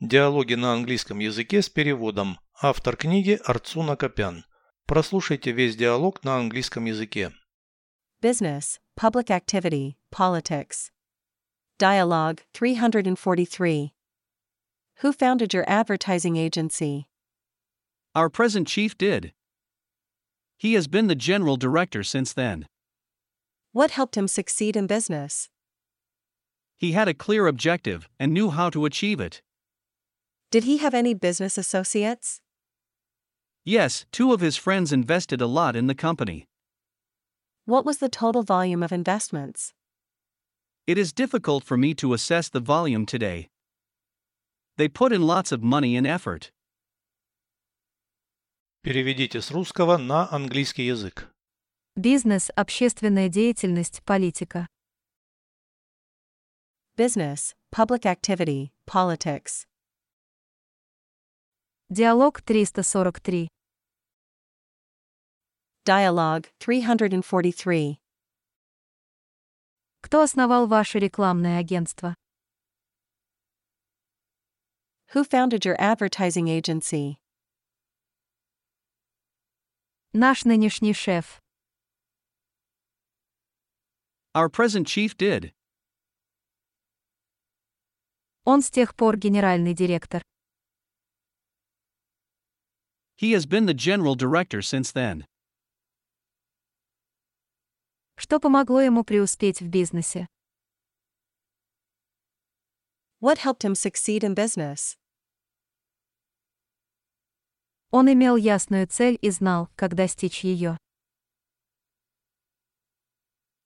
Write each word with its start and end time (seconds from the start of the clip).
Диалоги 0.00 0.52
на 0.52 0.74
английском 0.74 1.20
языке 1.20 1.62
с 1.62 1.70
переводом. 1.70 2.38
Автор 2.60 2.98
книги 2.98 3.40
Арцун 3.46 3.88
Акопян. 3.88 4.44
Прослушайте 4.84 5.52
весь 5.52 5.74
диалог 5.74 6.22
на 6.22 6.36
английском 6.36 6.84
языке. 6.84 7.32
Business, 8.20 8.78
public 8.94 9.30
activity, 9.30 9.96
politics. 10.10 10.90
Dialogue 11.78 12.42
343. 12.52 13.94
Who 15.00 15.12
founded 15.12 15.54
your 15.54 15.64
advertising 15.66 16.36
agency? 16.36 17.08
Our 18.14 18.28
present 18.28 18.68
chief 18.68 18.98
did. 18.98 19.32
He 20.58 20.74
has 20.74 20.86
been 20.88 21.06
the 21.06 21.14
general 21.14 21.56
director 21.56 22.02
since 22.02 22.34
then. 22.34 22.68
What 23.72 23.92
helped 23.92 24.14
him 24.14 24.28
succeed 24.28 24.76
in 24.76 24.86
business? 24.86 25.48
He 26.76 26.92
had 26.92 27.08
a 27.08 27.14
clear 27.14 27.46
objective 27.46 28.10
and 28.20 28.34
knew 28.34 28.50
how 28.50 28.68
to 28.68 28.84
achieve 28.84 29.20
it. 29.20 29.40
Did 30.55 30.65
he 30.65 30.77
have 30.77 30.93
any 30.93 31.13
business 31.13 31.57
associates? 31.57 32.41
Yes, 33.63 34.05
two 34.11 34.33
of 34.33 34.41
his 34.41 34.57
friends 34.57 34.91
invested 34.91 35.39
a 35.41 35.47
lot 35.47 35.75
in 35.75 35.87
the 35.87 35.95
company. 35.95 36.47
What 37.65 37.85
was 37.85 37.99
the 37.99 38.09
total 38.09 38.43
volume 38.43 38.83
of 38.83 38.91
investments? 38.91 39.73
It 40.87 40.97
is 40.97 41.13
difficult 41.13 41.63
for 41.63 41.77
me 41.77 41.93
to 41.95 42.13
assess 42.13 42.49
the 42.49 42.59
volume 42.59 43.05
today. 43.05 43.49
They 44.77 44.87
put 44.89 45.13
in 45.13 45.21
lots 45.21 45.51
of 45.51 45.61
money 45.61 45.95
and 45.95 46.07
effort. 46.07 46.51
Переведите 48.83 49.41
с 49.41 49.51
русского 49.51 49.97
на 49.97 50.27
английский 50.31 50.87
язык. 50.87 51.29
Бизнес, 51.95 52.49
общественная 52.55 53.29
деятельность, 53.29 54.01
политика. 54.05 54.67
Business, 56.97 57.53
Public 57.71 58.05
Activity, 58.05 58.71
Politics. 58.87 59.65
Диалог 61.88 62.42
343. 62.42 63.48
Dialogue 65.84 66.50
343. 66.58 68.00
Кто 70.00 70.22
основал 70.22 70.66
ваше 70.66 70.98
рекламное 70.98 71.60
агентство? 71.60 72.16
Who 75.14 75.22
founded 75.22 75.64
your 75.64 75.76
advertising 75.78 76.48
agency? 76.48 77.18
Наш 80.12 80.44
нынешний 80.44 80.92
шеф. 80.92 81.40
Our 84.34 84.48
present 84.48 84.88
chief 84.88 85.16
did. 85.16 85.52
Он 88.42 88.60
с 88.60 88.72
тех 88.72 88.96
пор 88.96 89.16
генеральный 89.16 89.72
директор. 89.72 90.24
He 93.15 93.33
has 93.33 93.45
been 93.45 93.65
the 93.65 93.73
general 93.73 94.15
director 94.15 94.61
since 94.61 94.91
then. 94.91 95.25
Что 98.15 98.39
помогло 98.39 98.81
ему 98.81 99.03
преуспеть 99.03 99.61
в 99.61 99.67
бизнесе? 99.67 100.27
What 103.19 103.37
helped 103.39 103.63
him 103.63 103.75
succeed 103.75 104.23
in 104.23 104.33
business? 104.33 104.97
Он 107.91 108.11
имел 108.11 108.37
ясную 108.37 108.87
цель 108.87 109.17
и 109.21 109.29
знал, 109.29 109.69
как 109.75 109.95
достичь 109.95 110.43
ее. 110.43 110.77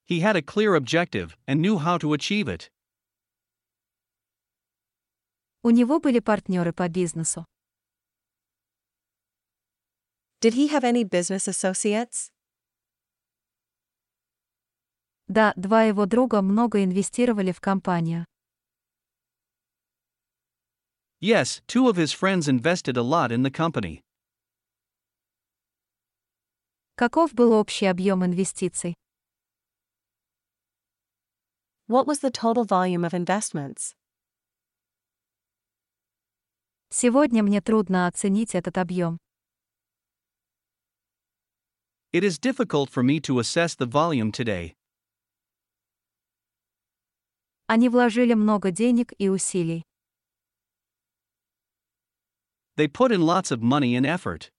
He 0.07 0.19
had 0.19 0.35
a 0.35 0.41
clear 0.41 0.75
objective 0.75 1.37
and 1.47 1.61
knew 1.61 1.77
how 1.77 1.97
to 1.99 2.13
achieve 2.13 2.47
it. 2.47 2.69
У 5.63 5.69
него 5.69 5.99
были 5.99 6.19
партнеры 6.19 6.73
по 6.73 6.87
бизнесу. 6.89 7.45
Did 10.41 10.53
he 10.53 10.67
have 10.69 10.83
any 10.83 11.03
business 11.03 11.47
associates? 11.47 12.29
Да, 15.27 15.53
два 15.55 15.83
его 15.83 16.05
друга 16.05 16.41
много 16.41 16.83
инвестировали 16.83 17.51
в 17.51 17.59
компанию. 17.59 18.25
Yes, 21.19 21.61
two 21.65 21.87
of 21.89 21.95
his 21.97 22.11
friends 22.11 22.47
invested 22.47 22.97
a 22.97 23.01
lot 23.01 23.31
in 23.31 23.41
the 23.41 23.49
company. 23.49 24.01
Каков 26.95 27.33
был 27.33 27.51
общий 27.51 27.87
объем 27.87 28.23
инвестиций? 28.23 28.95
What 31.87 32.05
was 32.05 32.21
the 32.21 32.31
total 32.31 32.63
volume 32.63 33.03
of 33.03 33.13
investments? 33.13 33.95
Сегодня 36.89 37.43
мне 37.43 37.61
трудно 37.61 38.07
оценить 38.07 38.55
этот 38.55 38.77
объем. 38.77 39.17
It 42.11 42.23
is 42.23 42.37
difficult 42.39 42.89
for 42.89 43.03
me 43.03 43.19
to 43.21 43.39
assess 43.39 43.75
the 43.75 43.85
volume 43.85 44.31
today. 44.31 44.75
Они 47.67 47.89
вложили 47.89 48.33
много 48.33 48.71
денег 48.71 49.11
и 49.17 49.29
усилий. 49.29 49.83
They 52.77 52.87
put 52.87 53.11
in 53.11 53.21
lots 53.21 53.51
of 53.51 53.61
money 53.61 53.95
and 53.95 54.05
effort. 54.05 54.49